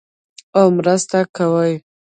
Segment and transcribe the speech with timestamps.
[0.57, 1.73] او مرسته کوي.